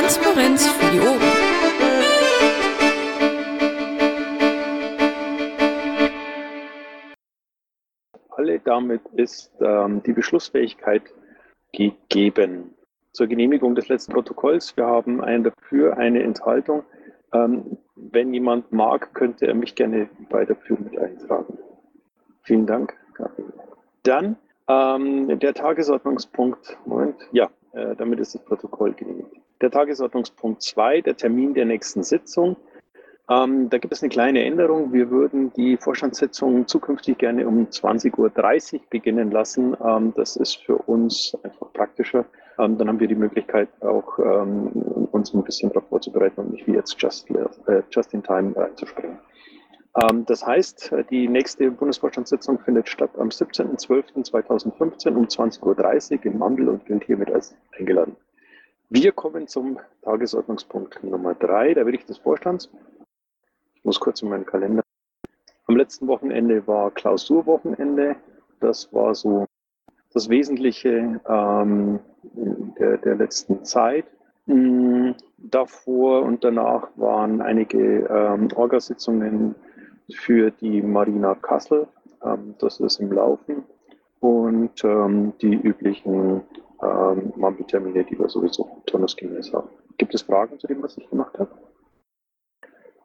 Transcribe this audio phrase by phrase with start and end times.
[0.00, 1.20] Transparenz für die Ohren.
[8.30, 11.02] Alle damit ist ähm, die Beschlussfähigkeit
[11.74, 12.74] gegeben.
[13.12, 14.74] Zur Genehmigung des letzten Protokolls.
[14.78, 16.84] Wir haben einen dafür, eine Enthaltung.
[17.34, 21.58] Ähm, wenn jemand mag, könnte er mich gerne bei dafür mit eintragen.
[22.44, 22.96] Vielen Dank.
[24.04, 24.36] Dann
[24.66, 29.39] ähm, der Tagesordnungspunkt, Moment, ja, äh, damit ist das Protokoll genehmigt.
[29.60, 32.56] Der Tagesordnungspunkt 2, der Termin der nächsten Sitzung.
[33.30, 34.92] Ähm, da gibt es eine kleine Änderung.
[34.92, 39.76] Wir würden die Vorstandssitzung zukünftig gerne um 20.30 Uhr beginnen lassen.
[39.84, 42.24] Ähm, das ist für uns einfach praktischer.
[42.58, 44.68] Ähm, dann haben wir die Möglichkeit, auch ähm,
[45.12, 49.18] uns ein bisschen darauf vorzubereiten und nicht wie jetzt just, äh, just in time reinzuspringen.
[50.02, 56.68] Ähm, das heißt, die nächste Bundesvorstandssitzung findet statt am 17.12.2015 um 20.30 Uhr im Mandel
[56.68, 58.16] und gilt hiermit als eingeladen.
[58.92, 62.68] Wir kommen zum Tagesordnungspunkt Nummer drei, der Bericht des Vorstands.
[63.76, 64.82] Ich muss kurz in meinen Kalender.
[65.68, 68.16] Am letzten Wochenende war Klausurwochenende.
[68.58, 69.46] Das war so
[70.12, 72.00] das Wesentliche ähm,
[72.80, 74.06] der, der letzten Zeit.
[74.46, 79.54] Hm, davor und danach waren einige ähm, Orgasitzungen
[80.12, 81.86] für die Marina Kassel.
[82.24, 83.62] Ähm, das ist im Laufen.
[84.18, 86.40] Und ähm, die üblichen
[86.82, 89.68] ähm, Mampeltermine, die wir sowieso turnusgemäß haben.
[89.98, 91.50] Gibt es Fragen zu dem, was ich gemacht habe?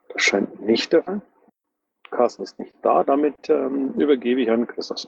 [0.09, 1.21] Das scheint nicht der Fall.
[2.09, 3.03] Carsten ist nicht da.
[3.03, 5.07] Damit ähm, übergebe ich an Christus.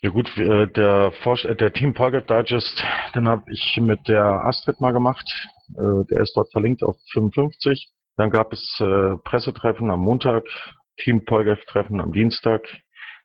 [0.00, 2.82] Ja gut, äh, der, äh, der Team Polgert Digest,
[3.14, 5.48] den habe ich mit der Astrid mal gemacht.
[5.76, 7.92] Äh, der ist dort verlinkt auf 55.
[8.16, 8.76] Dann gab es
[9.24, 10.44] Pressetreffen am Montag,
[10.98, 12.62] Team Polgert-Treffen am Dienstag.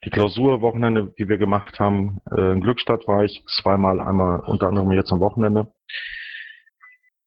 [0.06, 5.12] Die Klausurwochenende, die wir gemacht haben, in Glückstadt war ich zweimal, einmal unter anderem jetzt
[5.12, 5.72] am Wochenende.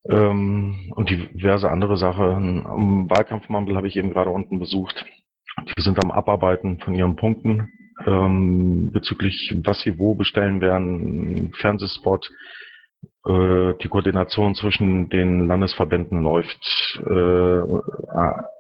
[0.09, 2.67] Ähm, und diverse andere Sachen.
[2.67, 5.05] Am Wahlkampfmandel habe ich eben gerade unten besucht.
[5.77, 7.69] Die sind am Abarbeiten von ihren Punkten
[8.07, 12.31] ähm, bezüglich, was sie wo bestellen werden, Fernsehspot,
[13.27, 16.99] äh, die Koordination zwischen den Landesverbänden läuft.
[16.99, 17.81] Äh,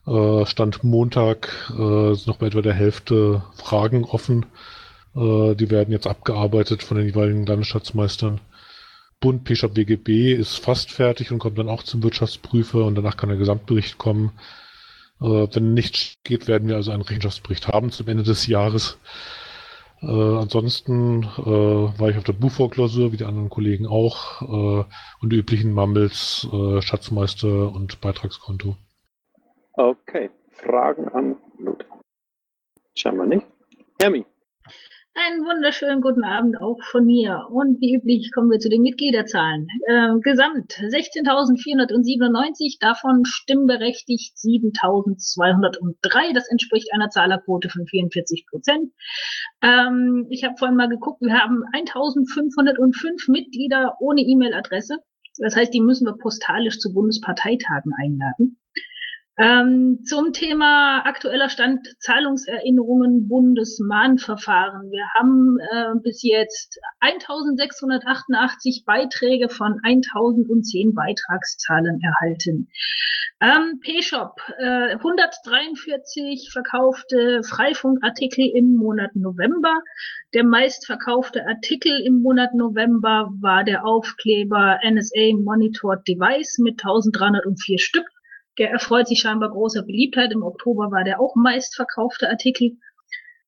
[0.08, 4.46] Äh, Stand Montag äh, ist noch bei etwa der Hälfte Fragen offen.
[5.14, 8.40] Äh, die werden jetzt abgearbeitet von den jeweiligen Landesschatzmeistern.
[9.20, 13.28] Bund PSHAP WGB ist fast fertig und kommt dann auch zum Wirtschaftsprüfer und danach kann
[13.28, 14.32] der Gesamtbericht kommen.
[15.20, 18.96] Wenn nichts geht, werden wir also einen Rechenschaftsbericht haben zum Ende des Jahres.
[20.00, 24.84] Äh, ansonsten äh, war ich auf der Buchvorklausur, wie die anderen Kollegen auch, äh,
[25.20, 28.76] und die üblichen Mumbles, äh, Schatzmeister und Beitragskonto.
[29.72, 32.00] Okay, Fragen an Lothar?
[32.94, 33.46] Scheinbar nicht.
[34.00, 34.24] Hermi.
[35.20, 37.48] Einen wunderschönen guten Abend auch von mir.
[37.50, 39.66] Und wie üblich kommen wir zu den Mitgliederzahlen.
[39.88, 46.34] Äh, gesamt 16.497, davon stimmberechtigt 7.203.
[46.34, 48.92] Das entspricht einer Zahlerquote von 44 Prozent.
[49.60, 54.98] Ähm, ich habe vorhin mal geguckt, wir haben 1.505 Mitglieder ohne E-Mail-Adresse.
[55.38, 58.60] Das heißt, die müssen wir postalisch zu Bundesparteitagen einladen.
[59.40, 64.90] Ähm, zum Thema aktueller Stand Zahlungserinnerungen Bundesmahnverfahren.
[64.90, 72.68] Wir haben äh, bis jetzt 1688 Beiträge von 1010 Beitragszahlen erhalten.
[73.40, 79.82] Ähm, P-Shop, äh, 143 verkaufte Freifunkartikel im Monat November.
[80.34, 88.06] Der meistverkaufte Artikel im Monat November war der Aufkleber NSA Monitored Device mit 1304 Stück.
[88.58, 90.32] Der erfreut sich scheinbar großer Beliebtheit.
[90.32, 92.78] Im Oktober war der auch meistverkaufte Artikel.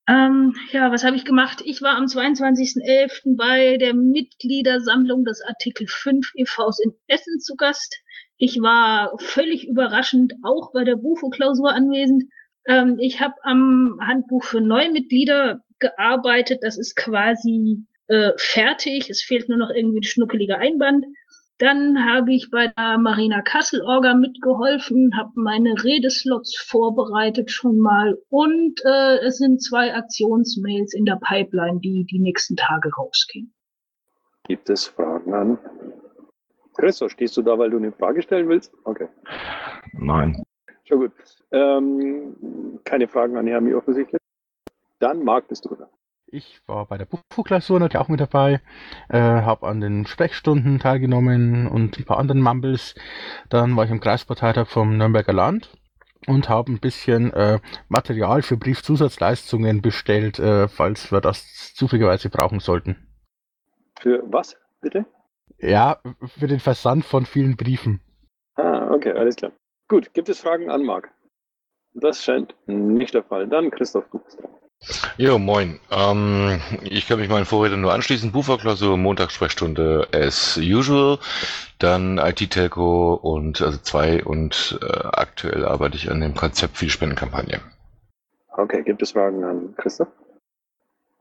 [0.09, 1.63] Ähm, ja, was habe ich gemacht?
[1.65, 3.37] Ich war am 22.11.
[3.37, 7.97] bei der Mitgliedersammlung des Artikel 5 EVs in Essen zu Gast.
[8.37, 12.25] Ich war völlig überraschend auch bei der Bufo-Klausur anwesend.
[12.67, 16.61] Ähm, ich habe am Handbuch für Neumitglieder gearbeitet.
[16.63, 19.11] Das ist quasi äh, fertig.
[19.11, 21.05] Es fehlt nur noch irgendwie ein schnuckeliger Einband.
[21.61, 28.19] Dann habe ich bei der Marina Kassel Orga mitgeholfen, habe meine Redeslots vorbereitet schon mal
[28.31, 33.53] und äh, es sind zwei Aktionsmails in der Pipeline, die die nächsten Tage rausgehen.
[34.45, 35.59] Gibt es Fragen an?
[36.79, 38.73] Christoph, stehst du da, weil du eine Frage stellen willst?
[38.85, 39.09] Okay.
[39.93, 40.43] Nein.
[40.85, 41.13] Schon gut.
[41.53, 44.19] Ähm, keine Fragen an Hermi offensichtlich.
[44.99, 45.91] Dann Marc, bist du da.
[46.33, 48.61] Ich war bei der Buchklausur natürlich auch mit dabei,
[49.09, 52.95] äh, habe an den Sprechstunden teilgenommen und ein paar anderen Mumbles.
[53.49, 55.73] Dann war ich im Kreisparteitag vom Nürnberger Land
[56.29, 62.61] und habe ein bisschen äh, Material für Briefzusatzleistungen bestellt, äh, falls wir das zufälligerweise brauchen
[62.61, 62.97] sollten.
[63.99, 65.07] Für was, bitte?
[65.59, 65.99] Ja,
[66.39, 68.01] für den Versand von vielen Briefen.
[68.55, 69.51] Ah, okay, alles klar.
[69.89, 71.11] Gut, gibt es Fragen an Marc?
[71.93, 73.49] Das scheint nicht der Fall.
[73.49, 74.60] Dann Christoph, du bist dran.
[75.19, 75.79] Jo, moin.
[75.91, 78.33] Ähm, ich kann mich meinen Vorredern nur anschließen.
[78.33, 81.19] Buchverklausur, Montagssprechstunde as usual.
[81.79, 86.91] Dann IT-Telco und also zwei und äh, aktuell arbeite ich an dem Konzept für die
[86.91, 87.61] Spendenkampagne.
[88.49, 90.09] Okay, gibt es Fragen an Christoph?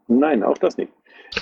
[0.07, 0.91] Nein, auch das nicht.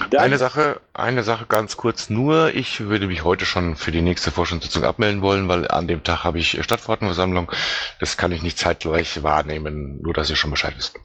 [0.10, 2.54] Dann eine Sache, eine Sache ganz kurz nur.
[2.54, 6.24] Ich würde mich heute schon für die nächste Forschungssitzung abmelden wollen, weil an dem Tag
[6.24, 7.52] habe ich Stadtverordnetenversammlung.
[8.00, 11.00] Das kann ich nicht zeitgleich wahrnehmen, nur dass ihr schon Bescheid wisst.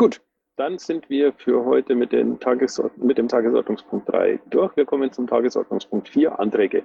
[0.00, 0.22] Gut,
[0.56, 4.74] dann sind wir für heute mit, den Tagesord mit dem Tagesordnungspunkt 3 durch.
[4.74, 6.84] Wir kommen zum Tagesordnungspunkt 4, Anträge.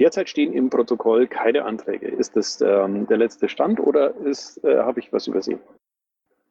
[0.00, 2.08] Derzeit stehen im Protokoll keine Anträge.
[2.08, 5.60] Ist das ähm, der letzte Stand oder äh, habe ich was übersehen?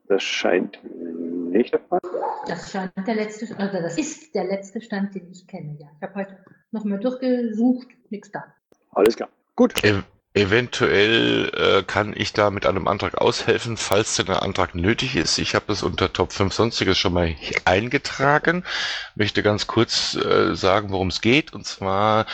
[0.08, 2.00] Das scheint nicht der Fall.
[2.48, 5.88] Das scheint der letzte, also das ist der letzte Stand, den ich kenne, ja.
[5.98, 6.38] Ich habe heute
[6.72, 8.56] nochmal durchgesucht, nichts da.
[8.92, 9.28] Alles klar.
[9.58, 9.84] Gut.
[9.84, 15.16] Ev eventuell äh, kann ich da mit einem Antrag aushelfen, falls denn der Antrag nötig
[15.16, 15.38] ist.
[15.38, 18.64] Ich habe das unter Top 5 Sonstiges schon mal eingetragen.
[19.16, 21.54] Möchte ganz kurz äh, sagen, worum es geht.
[21.54, 22.26] Und zwar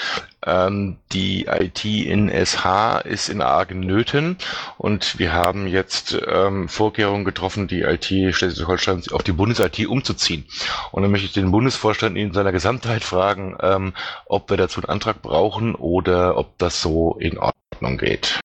[0.45, 4.37] ähm, die IT in SH ist in argen Nöten
[4.77, 10.45] und wir haben jetzt ähm, Vorkehrungen getroffen, die IT Schleswig-Holstein auf die Bundes-IT umzuziehen.
[10.91, 13.93] Und dann möchte ich den Bundesvorstand in seiner Gesamtheit fragen, ähm,
[14.25, 18.39] ob wir dazu einen Antrag brauchen oder ob das so in Ordnung geht.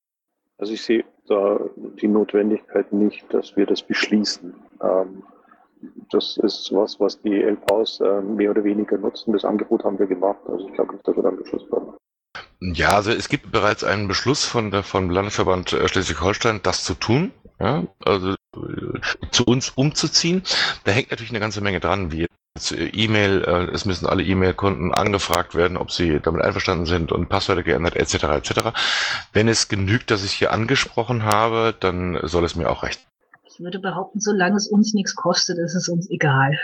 [0.57, 1.59] Also ich sehe da
[2.01, 4.53] die Notwendigkeit nicht, dass wir das beschließen.
[4.81, 5.23] Ähm,
[6.11, 9.33] das ist was, was die LVs äh, mehr oder weniger nutzen.
[9.33, 10.39] Das Angebot haben wir gemacht.
[10.47, 11.95] Also ich glaube nicht, dass wir dann Beschluss brauchen.
[12.59, 16.93] Ja, also es gibt bereits einen Beschluss von der vom Landesverband äh, Schleswig-Holstein, das zu
[16.93, 17.31] tun.
[17.59, 18.99] Ja, also äh,
[19.31, 20.43] zu uns umzuziehen.
[20.83, 22.27] Da hängt natürlich eine ganze Menge dran, wie
[22.71, 27.95] E-Mail, es müssen alle E-Mail-Kunden angefragt werden, ob sie damit einverstanden sind und Passwörter geändert,
[27.95, 28.23] etc.
[28.23, 28.51] etc.
[29.31, 33.06] Wenn es genügt, dass ich hier angesprochen habe, dann soll es mir auch recht
[33.59, 36.57] würde behaupten, solange es uns nichts kostet, ist es uns egal.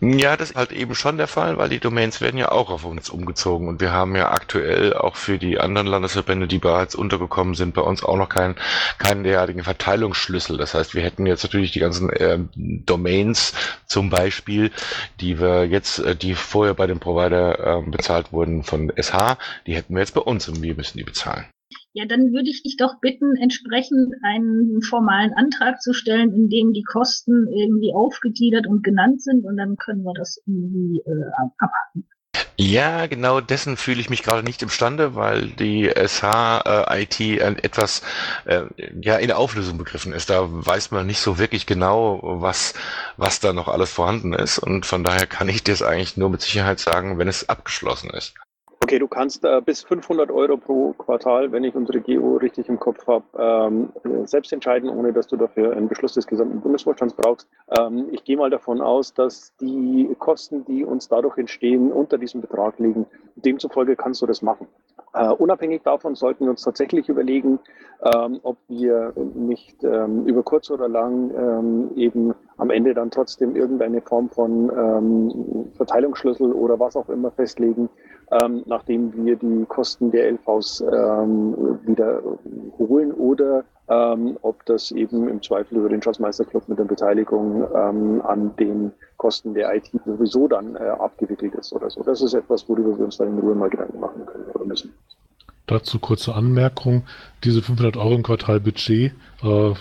[0.00, 2.84] Ja, das ist halt eben schon der Fall, weil die Domains werden ja auch auf
[2.84, 7.54] uns umgezogen und wir haben ja aktuell auch für die anderen Landesverbände, die bereits untergekommen
[7.54, 8.54] sind, bei uns auch noch keinen
[8.98, 10.58] keinen derartigen Verteilungsschlüssel.
[10.58, 13.52] Das heißt, wir hätten jetzt natürlich die ganzen äh, Domains
[13.86, 14.70] zum Beispiel,
[15.20, 19.74] die wir jetzt, äh, die vorher bei dem Provider äh, bezahlt wurden von SH, die
[19.74, 21.46] hätten wir jetzt bei uns und wir müssen die bezahlen.
[21.96, 26.72] Ja, dann würde ich dich doch bitten, entsprechend einen formalen Antrag zu stellen, in dem
[26.72, 32.08] die Kosten irgendwie aufgegliedert und genannt sind und dann können wir das irgendwie äh, abhaken.
[32.56, 38.02] Ja, genau dessen fühle ich mich gerade nicht imstande, weil die SH-IT äh, etwas
[38.44, 38.62] äh,
[39.00, 40.30] ja in der Auflösung begriffen ist.
[40.30, 42.74] Da weiß man nicht so wirklich genau, was,
[43.16, 44.58] was da noch alles vorhanden ist.
[44.58, 48.10] Und von daher kann ich dir es eigentlich nur mit Sicherheit sagen, wenn es abgeschlossen
[48.10, 48.34] ist.
[48.84, 52.78] Okay, du kannst äh, bis 500 Euro pro Quartal, wenn ich unsere GO richtig im
[52.78, 57.48] Kopf habe, ähm, selbst entscheiden, ohne dass du dafür einen Beschluss des gesamten Bundesvorstands brauchst.
[57.78, 62.42] Ähm, ich gehe mal davon aus, dass die Kosten, die uns dadurch entstehen, unter diesem
[62.42, 63.06] Betrag liegen.
[63.36, 64.66] Demzufolge kannst du das machen.
[65.16, 67.60] Uh, unabhängig davon sollten wir uns tatsächlich überlegen,
[68.02, 73.54] ähm, ob wir nicht ähm, über kurz oder lang ähm, eben am Ende dann trotzdem
[73.54, 77.88] irgendeine Form von ähm, Verteilungsschlüssel oder was auch immer festlegen,
[78.30, 82.22] ähm, nachdem wir die Kosten der LVs ähm, wieder
[82.78, 88.22] holen oder ähm, ob das eben im Zweifel über den Schatzmeisterclub mit der Beteiligung ähm,
[88.22, 92.02] an den Kosten der IT sowieso dann äh, abgewickelt ist oder so.
[92.02, 94.92] Das ist etwas, worüber wir uns dann in Ruhe mal Gedanken machen können oder müssen.
[95.66, 97.04] Dazu kurze Anmerkung.
[97.42, 99.12] Diese 500 Euro im Quartal Budget,
[99.42, 99.74] äh,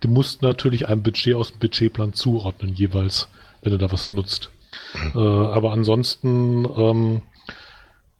[0.00, 3.28] Du musst natürlich ein Budget aus dem Budgetplan zuordnen jeweils,
[3.62, 4.50] wenn du da was nutzt.
[5.14, 7.22] Äh, aber ansonsten ähm,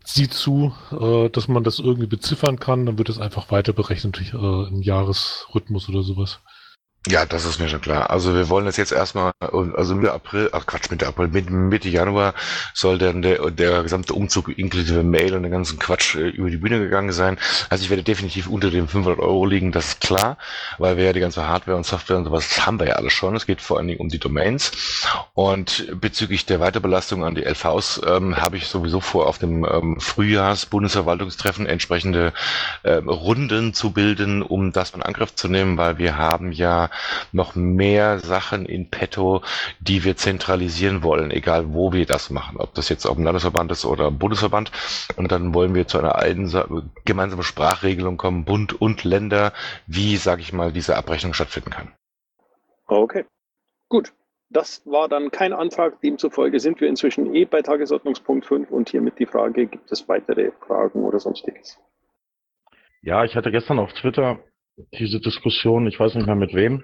[0.04, 4.20] sieh zu, äh, dass man das irgendwie beziffern kann, dann wird es einfach weiter berechnet
[4.32, 6.40] äh, im Jahresrhythmus oder sowas.
[7.08, 8.10] Ja, das ist mir schon klar.
[8.10, 11.88] Also wir wollen das jetzt erstmal, also Mitte April, ach Quatsch, Mitte April, Mitte, Mitte
[11.88, 12.34] Januar
[12.74, 16.58] soll dann der, der gesamte Umzug inklusive Mail und den ganzen Quatsch äh, über die
[16.58, 17.38] Bühne gegangen sein.
[17.70, 20.36] Also ich werde definitiv unter den 500 Euro liegen, das ist klar,
[20.76, 23.34] weil wir ja die ganze Hardware und Software und sowas, haben wir ja alles schon.
[23.34, 24.70] Es geht vor allen Dingen um die Domains.
[25.32, 29.98] Und bezüglich der Weiterbelastung an die LVs ähm, habe ich sowieso vor, auf dem ähm,
[30.00, 32.34] Frühjahrs-Bundesverwaltungstreffen entsprechende
[32.84, 36.89] ähm, Runden zu bilden, um das in Angriff zu nehmen, weil wir haben ja
[37.32, 39.42] noch mehr Sachen in petto,
[39.80, 43.72] die wir zentralisieren wollen, egal wo wir das machen, ob das jetzt auf dem Landesverband
[43.72, 44.70] ist oder im Bundesverband.
[45.16, 46.16] Und dann wollen wir zu einer
[47.04, 49.52] gemeinsamen Sprachregelung kommen, Bund und Länder,
[49.86, 51.92] wie, sage ich mal, diese Abrechnung stattfinden kann.
[52.86, 53.24] Okay,
[53.88, 54.12] gut.
[54.52, 56.00] Das war dann kein Antrag.
[56.00, 60.50] Demzufolge sind wir inzwischen eh bei Tagesordnungspunkt 5 und hiermit die Frage, gibt es weitere
[60.50, 61.78] Fragen oder sonstiges?
[63.00, 64.40] Ja, ich hatte gestern auf Twitter
[64.98, 66.82] diese Diskussion, ich weiß nicht mehr mit wem,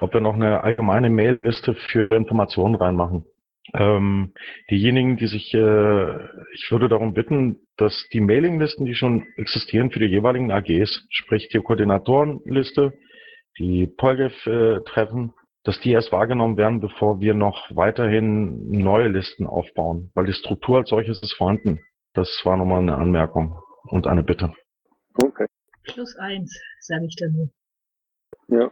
[0.00, 3.24] ob wir noch eine allgemeine Mailliste für Informationen reinmachen.
[3.74, 4.32] Ähm,
[4.70, 6.14] diejenigen, die sich, äh,
[6.54, 11.48] ich würde darum bitten, dass die Mailinglisten, die schon existieren für die jeweiligen AGs, sprich
[11.48, 12.92] die Koordinatorenliste,
[13.58, 15.32] die Polgef-Treffen,
[15.64, 20.78] dass die erst wahrgenommen werden, bevor wir noch weiterhin neue Listen aufbauen, weil die Struktur
[20.78, 21.78] als solches ist vorhanden.
[22.14, 24.52] Das war nochmal eine Anmerkung und eine Bitte.
[25.22, 25.46] Okay.
[25.84, 27.50] Plus eins, sage ich dann nur.
[28.48, 28.70] Ja.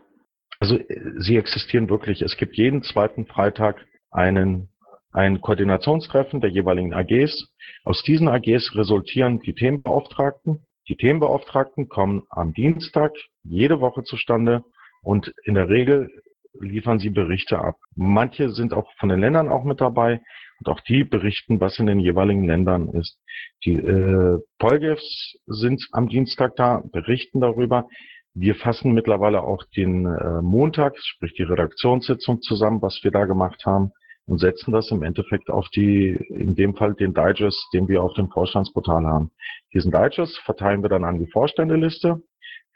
[0.58, 0.78] Also
[1.18, 2.22] sie existieren wirklich.
[2.22, 4.68] Es gibt jeden zweiten Freitag einen
[5.12, 7.48] ein Koordinationstreffen der jeweiligen AGs.
[7.84, 10.66] Aus diesen AGs resultieren die Themenbeauftragten.
[10.88, 13.12] Die Themenbeauftragten kommen am Dienstag
[13.42, 14.64] jede Woche zustande
[15.02, 16.10] und in der Regel
[16.60, 17.76] liefern sie Berichte ab.
[17.94, 20.20] Manche sind auch von den Ländern auch mit dabei
[20.60, 23.18] und auch die berichten, was in den jeweiligen Ländern ist.
[23.64, 27.88] Die äh, Polgefs sind am Dienstag da, berichten darüber.
[28.34, 33.64] Wir fassen mittlerweile auch den äh, Montag, sprich die Redaktionssitzung zusammen, was wir da gemacht
[33.66, 33.92] haben
[34.26, 38.14] und setzen das im Endeffekt auf die, in dem Fall den Digest, den wir auf
[38.14, 39.30] dem Vorstandsportal haben.
[39.74, 42.22] Diesen Digest verteilen wir dann an die Vorständeliste.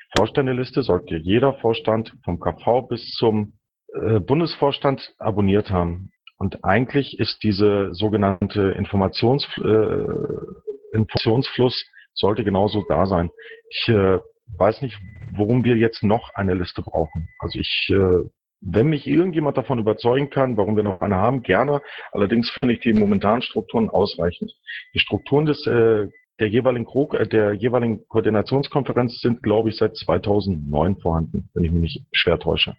[0.01, 3.53] Die Vorständeliste sollte jeder Vorstand vom KV bis zum
[3.95, 6.11] äh, Bundesvorstand abonniert haben.
[6.39, 13.31] Und eigentlich ist diese sogenannte Informations, äh, Informationsfluss sollte genauso da sein.
[13.71, 14.19] Ich äh,
[14.57, 14.99] weiß nicht,
[15.33, 17.29] worum wir jetzt noch eine Liste brauchen.
[17.39, 18.29] Also ich, äh,
[18.61, 21.83] wenn mich irgendjemand davon überzeugen kann, warum wir noch eine haben, gerne.
[22.13, 24.53] Allerdings finde ich die momentanen Strukturen ausreichend.
[24.95, 26.09] Die Strukturen des äh,
[26.41, 31.71] der jeweiligen Krog, äh, der jeweiligen Koordinationskonferenz sind, glaube ich, seit 2009 vorhanden, wenn ich
[31.71, 32.75] mich nicht schwer täusche.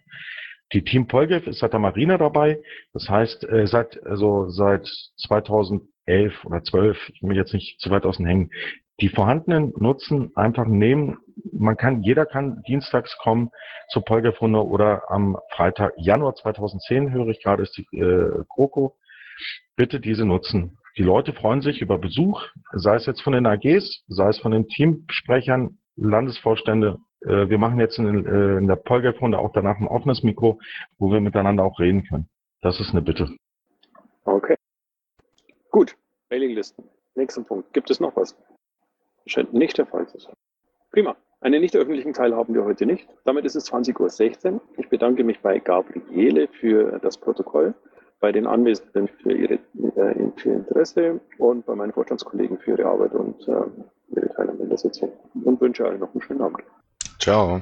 [0.72, 2.60] Die Team Polgev ist seit der Marine dabei.
[2.92, 4.86] Das heißt, äh, seit, also seit
[5.18, 8.50] 2011 oder 12, ich will mich jetzt nicht zu weit außen hängen,
[9.00, 11.18] die vorhandenen Nutzen einfach nehmen.
[11.52, 13.50] Man kann, jeder kann dienstags kommen
[13.90, 18.96] zur Polgev-Runde oder am Freitag, Januar 2010 höre ich gerade, ist die äh, Kroko.
[19.76, 20.78] Bitte diese nutzen.
[20.96, 22.42] Die Leute freuen sich über Besuch,
[22.72, 27.80] sei es jetzt von den AGs, sei es von den Teamsprechern, Landesvorstände äh, wir machen
[27.80, 30.58] jetzt in, äh, in der Polgef-Runde auch danach ein offenes Mikro,
[30.98, 32.28] wo wir miteinander auch reden können.
[32.62, 33.28] Das ist eine Bitte.
[34.24, 34.56] Okay.
[35.70, 35.96] Gut.
[36.30, 36.84] Mailinglisten.
[37.14, 37.72] Nächster Punkt.
[37.72, 38.36] Gibt es noch was?
[39.26, 40.34] Scheint nicht der Fall zu sein.
[40.92, 41.16] Prima.
[41.40, 43.06] Einen nicht öffentlichen Teil haben wir heute nicht.
[43.24, 44.60] Damit ist es 20.16 Uhr.
[44.78, 47.74] Ich bedanke mich bei Gabriele für das Protokoll,
[48.20, 53.12] bei den Anwesenden für, ihre, äh, ihr Interesse und bei meinen Vorstandskollegen für ihre Arbeit
[53.12, 53.64] und äh,
[54.08, 55.12] ihre Teilnahme in der Sitzung.
[55.44, 56.62] Und wünsche allen noch einen schönen Abend.
[57.26, 57.60] Ciao.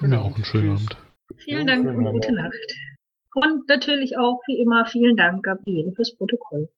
[0.00, 0.96] Ja, auch einen schönen Abend.
[1.38, 2.54] Vielen Dank und gute Nacht.
[3.34, 6.68] Und natürlich auch, wie immer, vielen Dank, Gabriele, fürs Protokoll.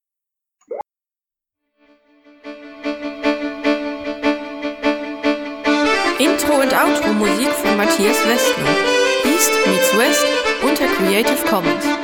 [6.18, 8.70] Intro und Outro Musik von Matthias Westner.
[9.26, 10.26] East meets West
[10.62, 12.03] unter Creative Commons.